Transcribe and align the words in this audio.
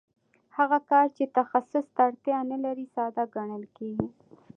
هغه 0.57 0.77
کار 0.89 1.07
چې 1.17 1.23
تخصص 1.37 1.85
ته 1.95 2.01
اړتیا 2.07 2.37
نلري 2.51 2.85
ساده 2.95 3.23
ګڼل 3.35 3.63
کېږي 3.77 4.07